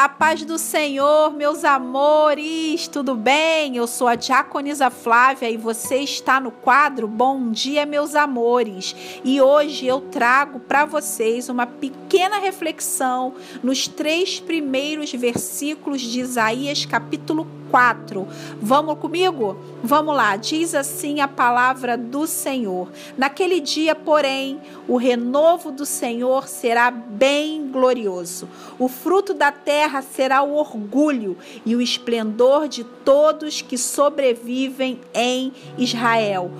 [0.00, 3.76] A paz do Senhor, meus amores, tudo bem?
[3.76, 8.96] Eu sou a Diaconisa Flávia e você está no quadro Bom Dia, meus amores.
[9.22, 16.86] E hoje eu trago para vocês uma pequena reflexão nos três primeiros versículos de Isaías,
[16.86, 18.26] capítulo 4.
[18.60, 19.56] Vamos comigo?
[19.82, 22.88] Vamos lá, diz assim a palavra do Senhor.
[23.16, 28.48] Naquele dia, porém, o renovo do Senhor será bem glorioso.
[28.78, 35.52] O fruto da terra será o orgulho e o esplendor de todos que sobrevivem em
[35.78, 36.50] Israel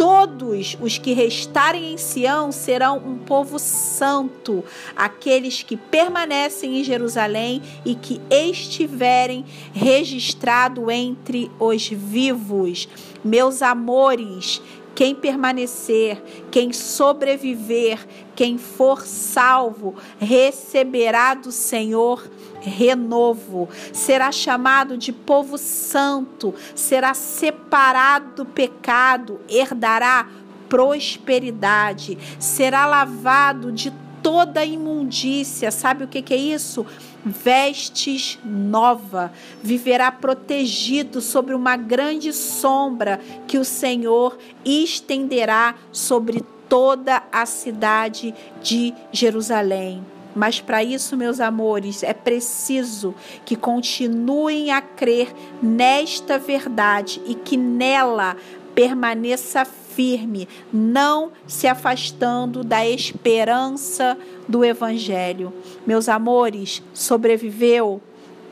[0.00, 4.64] todos os que restarem em Sião serão um povo santo,
[4.96, 9.44] aqueles que permanecem em Jerusalém e que estiverem
[9.74, 12.88] registrados entre os vivos.
[13.22, 14.62] Meus amores,
[15.00, 22.30] quem permanecer, quem sobreviver, quem for salvo, receberá do Senhor
[22.60, 30.28] renovo, será chamado de povo santo, será separado do pecado, herdará
[30.68, 33.90] prosperidade, será lavado de
[34.30, 35.72] toda imundícia.
[35.72, 36.86] Sabe o que, que é isso?
[37.22, 39.30] vestes nova,
[39.62, 48.94] viverá protegido sobre uma grande sombra que o Senhor estenderá sobre toda a cidade de
[49.12, 50.02] Jerusalém.
[50.34, 57.56] Mas para isso, meus amores, é preciso que continuem a crer nesta verdade e que
[57.56, 58.34] nela
[58.74, 64.16] permaneça firme, não se afastando da esperança
[64.48, 65.52] do Evangelho.
[65.86, 68.00] Meus amores, sobreviveu,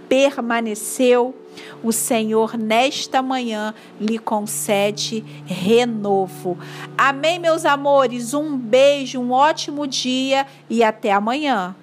[0.08, 1.34] permaneceu.
[1.82, 6.56] O Senhor, nesta manhã, lhe concede renovo.
[6.96, 8.32] Amém, meus amores?
[8.32, 11.74] Um beijo, um ótimo dia e até amanhã.